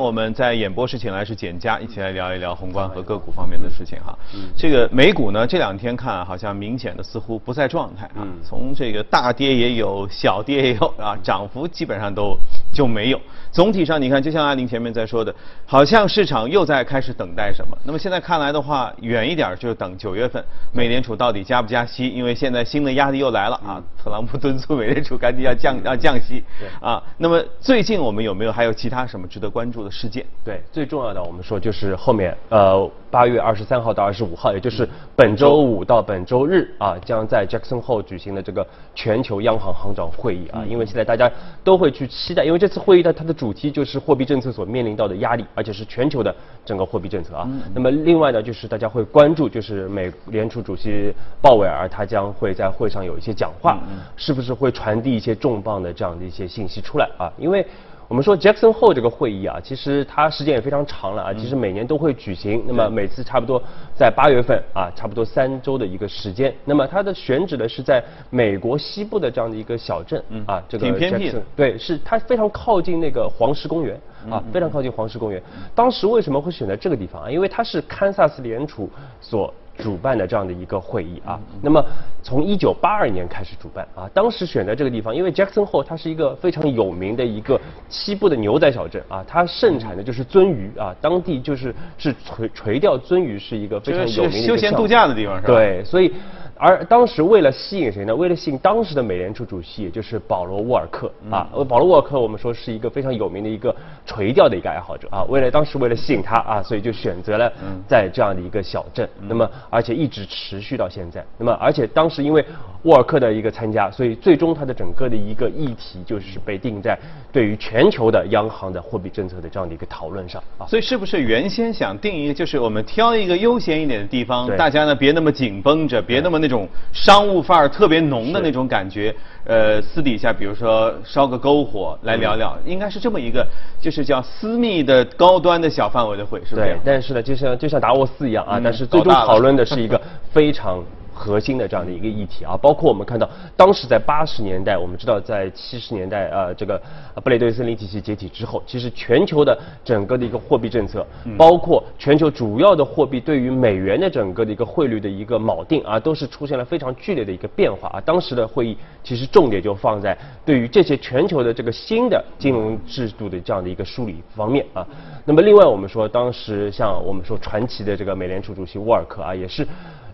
[0.00, 4.16] 我们在演播室请来是简佳，一起来聊一聊宏观和个股方面的事情哈。
[4.56, 8.26] 这个美股呢，这两天看好像明显的似乎不在状态啊。
[8.42, 12.36] 从这个大跌也有，小跌也有啊，涨幅基本上都
[12.72, 13.20] 就没有。
[13.50, 15.34] 总体上你看，就像阿宁前面在说的，
[15.66, 17.76] 好像市场又在开始等待什么。
[17.84, 20.42] 那么现在看来的话，远一点就是等九月份
[20.72, 23.82] 美联储到底加不加息，因为现在新的压力又来了啊。
[24.02, 26.42] 特朗普敦促美联储赶紧要降要降息
[26.80, 27.02] 啊。
[27.16, 29.90] 那么最近我们有没有还有其他什么值得关注的？
[29.90, 41.28] 事件对最重要的，我们说就是后面呃八月二十三号到二十五号，也就是本周五到本周日啊，将在 Jackson Hole 举行的这个全球央行行长会议啊，因为现在大家
[41.64, 47.48] 都会去期待，因为这次会议的它的主题就是货币政策所面临到的压力，而且是全球的整个货币政策啊。
[47.74, 53.78] 那么另外呢，就是大家会关注，就是美联储主席鲍威尔他将会在会上有一些讲话，
[54.16, 57.32] 是不是会传递一些重磅的这样的一些信息出来啊？
[57.38, 57.64] 因为
[58.08, 63.62] 我们说 Jackson Hole 这个会议啊，其实它时间也非常长了啊，其实每年都会举行，那么每次差不多
[63.94, 66.54] 在八月份啊，差不多三周的一个时间。
[66.64, 71.42] 那么它的选址呢是在美国西部的这样的一个小镇啊，这个挺偏僻的。
[71.54, 75.42] 对，是它非常靠近那个黄石公园啊，非常靠近黄石公园。
[75.74, 77.30] 当时为什么会选择这个地方啊？
[77.30, 78.88] 因为它是堪萨斯联储
[79.20, 79.52] 所。
[79.78, 81.82] 主办的这样的一个会议啊，那么
[82.22, 95.46] 从一九八二年开始主办啊，当时选择这个地方，因为 Jackson Hole 它是一个非常有名的一个西部的牛仔小镇啊，它盛产的就是鳟鱼啊，当地就是是垂垂钓鳟鱼是一个非常有名的休闲度假的地方是吧？
[95.46, 96.12] 对，所以。
[96.60, 98.12] 而当时为了吸引谁呢？
[98.12, 101.48] 为了吸引当时的美联储主席，也就是保罗沃尔克啊。
[101.52, 103.72] 呃，保罗沃尔克我们说是一个非常有名的一个
[104.04, 105.22] 垂钓的一个爱好者啊。
[105.28, 107.52] 为了当时为了吸引他啊，所以就选择了
[107.86, 109.08] 在这样的一个小镇。
[109.28, 111.22] 那么而且一直持续到现在。
[111.36, 112.42] 那么而且当时因为
[112.84, 116.98] 沃尔克的一个参加，所以最终它的整个的一个议题就是被定在
[117.30, 120.64] 对于全球的央行的货币政策的这样的一个讨论上啊。
[120.66, 126.38] 所以是不是原先想定一个，就是我们挑一个悠闲一点的地方，大家呢别那么紧绷着，别那么。
[126.38, 129.12] 那种商务范儿特别浓的那种感觉，
[129.48, 133.46] 呃，私底下比如说烧个篝火来聊聊，应该是这么一个，
[133.80, 136.66] 就是叫私密的高端的小范围的会，是不是？
[136.66, 139.98] 对，但是呢，就像就像达沃斯一样啊，但是最终讨论的是一个
[140.30, 140.84] 非常。
[141.18, 146.80] 核心的这样的一个议题啊，包括我们看到，当时在八十年代，我们知道在七十年代呃，这个
[147.24, 151.04] 布雷顿森林体系解体之后，其实全球的整个的一个货币政策，
[151.36, 158.00] 包括全球主要的货币对于美元的整个的一个汇率的一个锚定啊，都是出现了非常剧烈的一个变化啊。
[158.00, 164.86] 当时的会议其实重点就放在对于这些全球的这个新的金融制度的这样的一个梳理方面啊。
[165.24, 169.66] 那么另外我们说，当时像我们说传奇的这个美联储主席沃尔克啊，也是。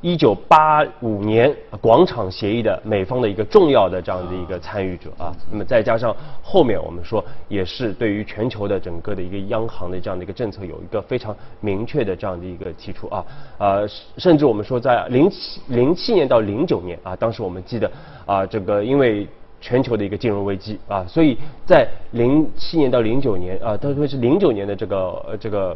[0.04, 1.50] 一九八五年
[1.80, 13.24] 广场协议的美方的一个重要的这样的一个参与者啊，那么再加上后面我们说也是对于全球的整个的一个央行的这样的一个政策有一个非常明确的这样的一个提出啊，
[13.56, 13.88] 呃，
[14.18, 17.90] 甚至我们说在零七零七年到零九年啊，当时我们记得
[18.26, 19.26] 啊，这个因为
[19.58, 25.74] 全球的一个金融危机啊，所以在零七年到零九年啊，特别是零九年的这个这个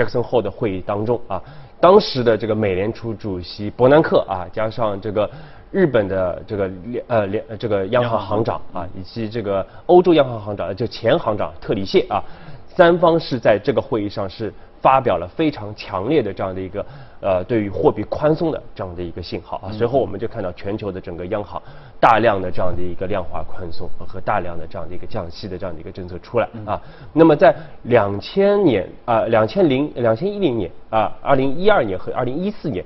[0.00, 1.42] Jackson Hole 的会议当中啊。
[1.80, 5.30] 当时的这个美联储主席伯南克啊，加上这个
[5.70, 6.70] 日本的这个
[7.06, 12.22] 呃联这个央行行长啊，以及这个欧洲央行行长就前行长特里谢啊，
[12.66, 14.52] 三方是在这个会议上是。
[14.80, 16.84] 发表了非常强烈的这样的一个
[17.20, 21.60] 呃对于货币宽松的这样的一个信号啊，随后我们就看到全球的整个央行
[22.00, 26.80] 大量的这样的一个量化宽松和大量的这样的一个降息的这样的一个政策出来啊。
[27.12, 32.82] 那么在两千年啊两千零两千一零年啊二零一二年和二零一四年，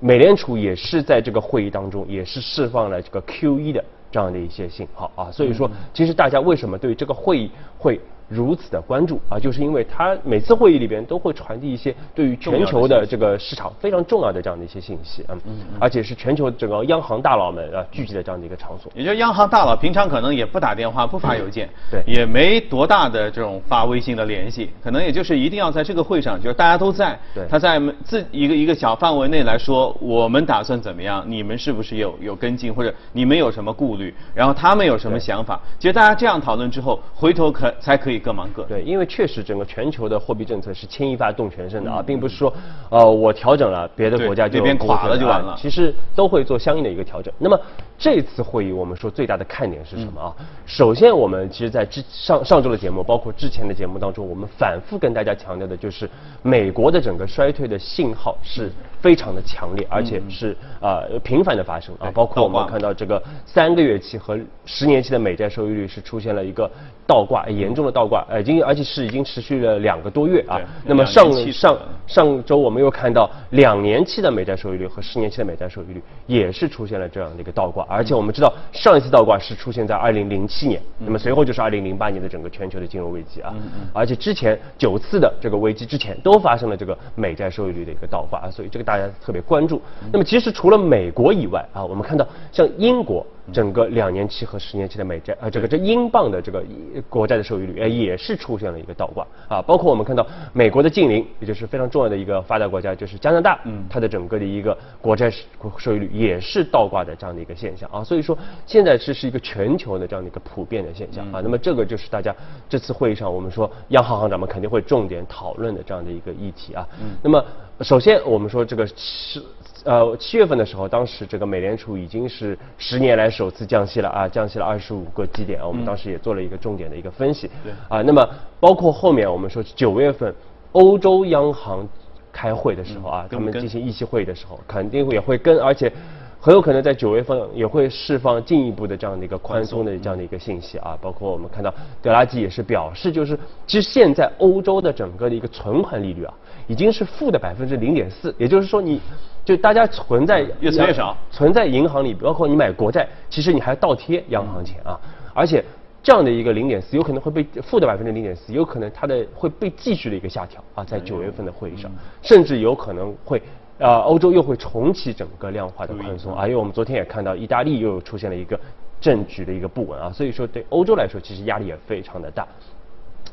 [0.00, 5.30] 美联储也是在这个会议当中也是释放了这个 Q E 的这样的一些信号啊。
[5.30, 8.00] 所以说，其实大家为什么对这个会议会？
[8.28, 15.38] 如此的关注啊，就是因为他每次会议里边都会传递一些对于全球的这个市场非常重要的这样的一些信息嗯，
[15.80, 18.92] 而且是全球整个央行大佬们啊聚集的这样的一个场所。
[18.94, 31.24] 也就是央行大佬平常可能也不打电话、不发邮件，对，也没多大的这种发微信的联系，可能也就是一定要在这个会上，就是大家都在，对，他在自一个一个小范围内来说，我们打算怎么样？
[31.26, 34.14] 你们是不是有有跟进，或者你们有什么顾虑？
[34.34, 35.60] 然后他们有什么想法？
[35.78, 38.62] 其实大家这样讨论之后，回头可才可以各忙各。
[38.64, 42.52] 对，因为确实整个全球的货币政策是牵一发动全身的啊，并不是说，
[42.90, 45.54] 呃，我调整了，别的国家就垮了就完了。
[45.56, 47.32] 其实都会做相应的一个调整。
[47.38, 47.60] 那么
[47.98, 50.32] 这次会议我们说最大的看点是什么啊？
[50.66, 56.08] 首先，我们其实在之上上周的节目，包括之前的节目当中，我们反复跟大家强调的就是，
[56.42, 62.08] 美国的整个衰退的信号是非常的强烈，而且是啊频繁的发生啊。
[62.14, 66.70] 包括我们看到这个三个月期和十年期的美债收益率是出现了一个
[67.04, 70.60] 倒挂，严重的倒挂，已经而且是已经持续了两个多月啊。
[70.84, 77.87] 那么上上上周我们又看到两年期的美债收益率和十年期的美债收益率也是出现了这样的一个倒挂。
[77.88, 83.54] 而且我们知道，上一次倒挂是出现在二零零七年，那么随后就是二零零八年的整个全球的金融危机啊。
[83.92, 89.80] 而且之前九次的这个危机之前都发生了这个美债收益率的一个倒挂啊，所以这个大家特别关注。
[90.12, 93.26] 那么其实除了美国以外啊，我们看到像英国。
[93.52, 96.62] 整个两年期和十年期的美债啊，这个这英镑的这个
[97.08, 99.62] 国债的收益率，哎，也是出现了一个倒挂啊。
[99.62, 105.30] 包括我们看到美国的近邻，也就是非常重要的一个发达国家，就是加拿大，嗯，它的整个的一个国债
[105.76, 108.04] 收益率也是倒挂的这样的一个现象啊。
[108.04, 108.36] 所以说，
[108.66, 111.40] 现在这是一个全球的这样的一个普遍的现象啊。
[111.42, 112.34] 那么这个就是大家
[112.68, 116.86] 这次会议上我们说央行行长们肯定会重点讨论的这样的一个议题啊。
[117.00, 117.16] 嗯。
[117.22, 117.44] 那么
[117.80, 119.42] 首先我们说这个是。
[119.84, 125.66] 呃，七月份的时候，当时这个美联储已经是十年来首次降息了啊，降息了二十五个基点啊。
[125.66, 127.48] 我们当时也做了一个重点的一个分析。
[127.62, 127.72] 对。
[127.88, 128.28] 啊，那么
[128.58, 130.34] 包括后面我们说九月份
[130.72, 131.88] 欧洲央行
[132.32, 135.90] 开会的时候啊，他们进行议息会议的时候，肯定也会跟，而且
[136.40, 140.96] 很有可能在九月份也会释放进一步的这样的一个宽松的这样的一个信息啊。
[141.00, 146.34] 包括我们看到德拉吉也是表示，就是其实现在欧洲的整个的一个存款利率啊，
[146.66, 149.00] 已经是负的百分之零点四，也就是说你。
[149.44, 155.00] 就大家存在越存越少，存在银行里，包括你买国债，其实你还要倒贴央行钱啊，
[155.32, 155.64] 而且
[156.02, 163.40] 这样的一个零点四有可能会被负的百分之零点四，有可能它的会被继续的一个下调啊，在九月份的会议上，甚至有可能会
[163.78, 168.58] 啊，欧洲又会重启整个量化的宽松啊，因为我们昨天也看到意大利又出现了一个
[169.00, 172.44] 政局的一个不稳啊，所以说对欧洲来说其实压力也非常的大。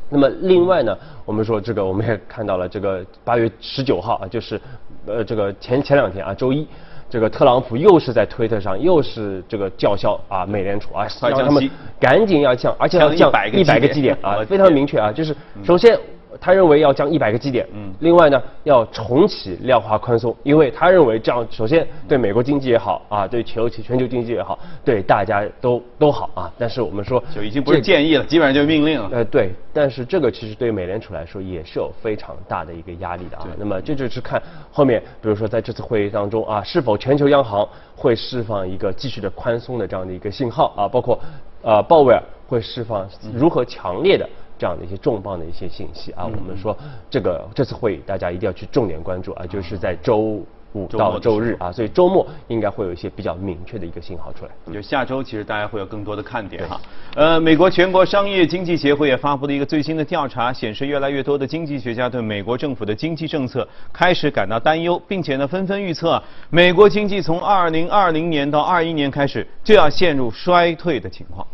[0.07, 0.95] 那么另外呢，
[1.25, 4.61] 我们说这个我们也看到了，这个八月十九号啊，就是
[5.07, 6.67] 呃这个前前两天啊，周一，
[7.09, 11.67] 这个特朗普又是在推特上又是这个叫嚣啊，美联储啊，让他们
[11.99, 15.99] 赶紧要降，而且要降一百个基点啊，非常明确啊，就是首先。
[16.39, 26.51] 他认为要降一百个基点，嗯，另外呢，要重启量化宽松，因为他认为这样首先对美国经济也好啊，对全球全球经济也好，对大家都都好啊。
[26.57, 29.09] 但是我们说就已经不是建议了，基本上就是命令了。
[29.11, 33.47] 呃，对，但是这个其实对美联储来说也是有非常大的一个压力的啊。
[33.57, 34.41] 那么这就是看
[34.71, 41.19] 后面，比如说在这次会议当中啊，是否全球央行会释放一个继续的宽松的这样的一个信号啊，包括
[41.61, 44.27] 呃鲍威尔会释放如何强烈的。
[44.57, 46.75] 这样的一些重磅的一些信息啊，我们说
[47.09, 50.41] 这个这次会议大家一定要去重点关注啊，就是在周
[50.73, 54.51] 五到周日啊，所以周末应该会有一些比较明确的一个信号出来。
[54.73, 56.81] 就下周其实大家会有更多的看点哈。
[57.15, 71.47] 呃，美国全国商业经济协会也发布了一个最新的调查，显示越来越多的经济学家对美国政府的经济政策开始感到担忧，并且呢纷纷预测美国经济从二零二零年到二一年开始就要陷入衰退的情况。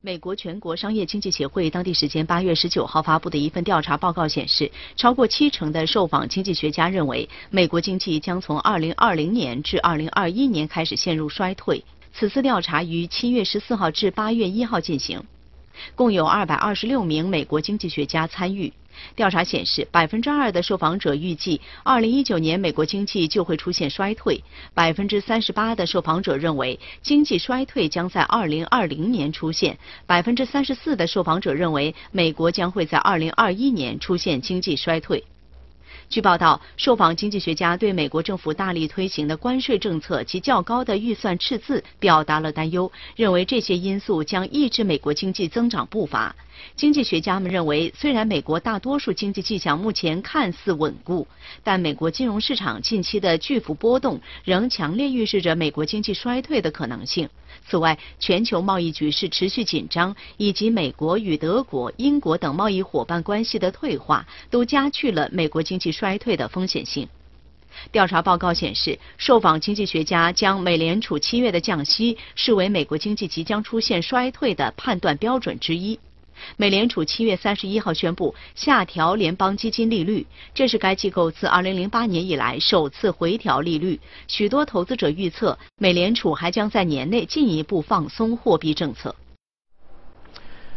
[0.00, 11.84] 美国全国商业经济协会当地时间八月十九号发布的一份调查报告显示，超过七成的受访经济学家认为，美国经济将从二零二零年至二零二一年开始陷入衰退。
[12.12, 15.20] 此次调查于七月十四号至八月一号进行，
[15.96, 18.72] 共有二百二十六名美国经济学家参与。
[19.16, 24.42] 调查显示，百分之二的受访者预计，二零一九年美国经济就会出现衰退；
[24.74, 29.74] 百分之三十八的受访者认为，经济衰退将在二零二零年出现；
[30.06, 35.24] 百分之三十四的受访者认为，美国将会在二零二一年出现经济衰退。
[36.10, 46.34] 据报道，受访经济学家对美国政府大力推行的关税政策及较高的预算赤字表达了担忧，认为这些因素将抑制美国经济增长步伐。
[46.74, 51.26] 经济学家们认为，虽然美国大多数经济迹象目前看似稳固，
[51.62, 57.28] 但美国金融市场近期的巨幅波动仍强烈预示着美国经济衰退的可能性。
[57.68, 67.06] 此外，全球贸易局势持续紧张，以及美国与德国、英国等贸易伙伴关系的退化，都加剧了美国经济衰退的风险性。
[67.92, 76.00] 调查报告显示，受访经济学家将美联储七月的降息视为美国经济即将出现衰退的判断标准之一。
[76.56, 83.98] 美联储七月三十一号宣布下调联邦基金利率，这是该机构自二零零八年以来首次回调利率。
[84.26, 89.14] 许多投资者预测，美联储还将在年内进一步放松货币政策。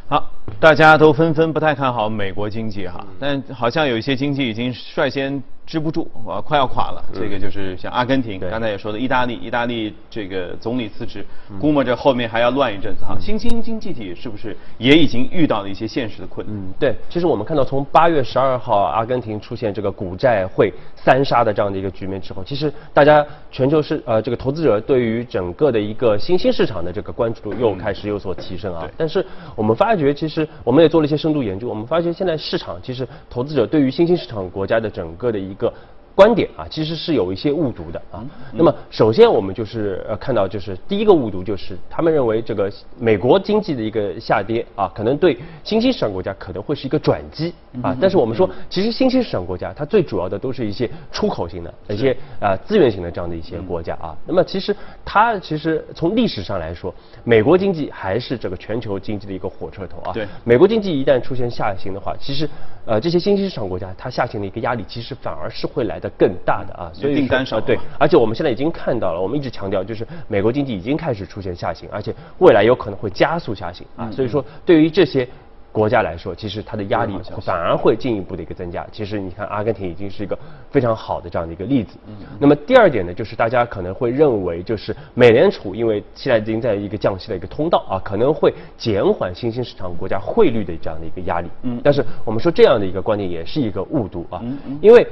[0.07, 5.41] 好，大家都纷纷不太看好美国经济哈，但好像有一些经济已经率先。
[5.71, 7.01] 支不住，啊，快要垮了。
[7.13, 11.25] 这个就是像阿根廷，刚才也说的，意大利，意大利这个总理辞职，
[11.61, 13.15] 估摸着后面还要乱一阵子哈。
[13.17, 16.53] 新兴经济体是不是也已经遇到了一些现实的困难？
[16.53, 16.93] 嗯，对。
[17.09, 28.85] 其实我们看到，从八月十二号阿根廷出现这个股债会三杀的这样的一个局面之后，其实大家全球市呃这个投资者对于整个的一个新兴市场的这个关注度又开始有所提升啊。
[28.97, 29.25] 但是
[29.55, 35.60] 我们发觉，其实我们也做了一些深度研究，我们发觉现在市场其实投资者对于新兴市场国家的整个的一个。
[35.61, 35.73] 个。
[36.13, 38.23] 观点啊，其实是有一些误读的啊。
[38.53, 47.95] 那么，首先我们就是呃看到，就是第一个误读就是他们认为这个美国经济的一个下跌啊，可能对新兴市场国家可能会是一个转机啊。
[48.01, 54.13] 但是我们说，其实新兴市场国家它最主要的都是一些出口型的、一些啊资源型的这样的一些国家啊。
[54.27, 54.75] 那么其实
[55.05, 60.11] 它其实从历史上来说，美国经济还是这个全球经济的一个火车头啊。
[60.11, 60.27] 对。
[60.43, 62.49] 美国经济一旦出现下行的话，其实
[62.85, 66.00] 呃这些新兴市场国家它下行的一个压力，其实反而是会来。
[66.01, 75.25] 的更大的啊，所以订单少对，而且我们现在已经看到了，我们一直强调就是美国经济已经开始出现下行，而且未来有可能会加速下行啊，所以说对于这些
[75.71, 78.85] 国家来说，其实它的压力反而会进一步的一个增加。
[78.91, 80.37] 其实你看，阿根廷已经是一个
[80.69, 81.97] 非常好的这样的一个例子。
[82.07, 82.13] 嗯。
[82.37, 91.47] 那么第二点呢，就是大家可能会认为，就是美联储因为现在已经在一个降息的一个通道啊，可能会减缓新兴市场国家汇率的这样的一个压力。
[91.61, 91.79] 嗯。
[91.81, 94.43] 但是我们说这样的一个观点也是一个误读啊，
[94.81, 95.07] 因为。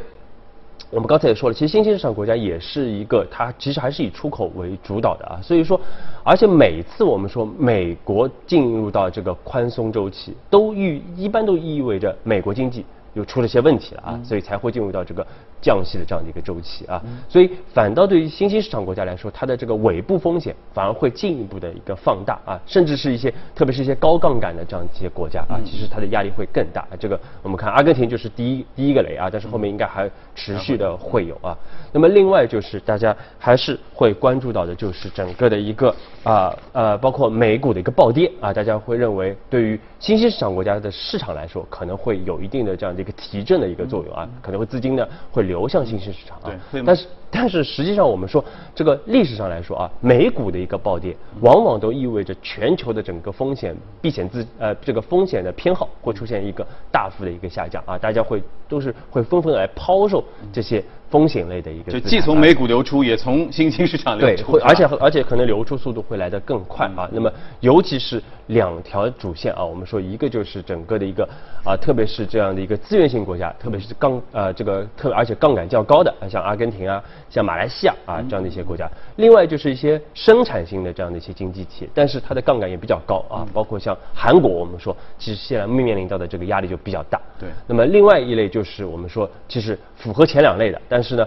[0.90, 5.80] 我们刚才也说了，其实新兴市场国家也是一个，它其实还是以出口为主导的啊，所以说，
[6.24, 12.86] 而且每次我们说美国进入到这个宽松周期，都意一般都意味着美国经济。
[13.16, 15.26] 又出了些问题了啊，所以才会进入到这个
[15.62, 26.88] 降息的这样的一个周期啊，所以反倒对于新兴市场国家来说，它的这个尾部风险反而会进一步的一个放大啊，甚至是一些特别是一些高杠杆的这样一些国家啊，其实它的压力会更大。
[27.00, 31.58] 这个我们看阿根廷就是第一第一个雷啊，但是后面应该还持续的会有啊。
[31.92, 46.52] 那么另外就是大家还是会关注到的就是整个的一个啊呃包括美股的一个暴跌啊，大家会认为对于新兴市场国家的市场来说，可能会有一定的这样的一个提振的一个作用啊，可能会资金呢会流向新兴市场啊。
[46.72, 48.44] 对，但是但是实际上我们说
[48.74, 60.84] 这个历史上来说啊，美股的一个暴跌，往往都意味着全球的整个风险避险资呃这个风险的偏好会出现一个大幅的一个下降啊，大家会都是会纷纷来抛售这些。
[61.10, 67.10] 风险类的一个，就既从美股流出，也从新兴市场流出，对，会而且而且可能流出速度会来得更快啊。
[67.12, 71.28] 那么尤其是两条主线啊，我们说一个就是整个的一个
[71.66, 78.88] 啊，特别是这样的一个资源性国家，特别是杠呃这个特而且杠杆较高的，像阿根廷啊，像马来西亚啊这样的一些国家。
[79.16, 87.20] 另外就是一些生产性的这样的一些经济体，但是它的杠杆也比较高啊，包括像韩国，我们说其实现在面临到的这个压力就比较大。
[87.40, 87.50] 对。
[87.66, 91.26] 那么另外一类就是我们说其实符合前两类的，但但是呢，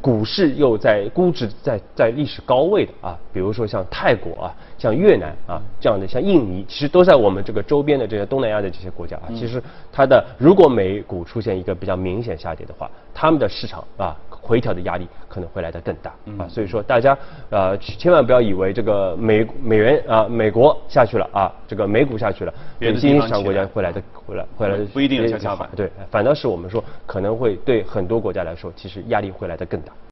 [0.00, 14.16] 股市又在估值在在历史高位的啊，比如说像泰国啊，像越南啊这样的，像印尼，其实都在我们这个周边的这些东南亚的这些国家啊，其实它的如果美股出现一个比较明显下跌的话，他们的市场啊。
[14.42, 17.16] 回调的压力可能会来得更大啊，所以说大家
[17.50, 29.92] 呃千万不要以为这个美美元啊美国下去了啊，这个美股下去了，新兴市场国家会来的会来会来不一定有跷跷板，对，反倒是我们说可能会对很多国家来说，其实压力会来得更大。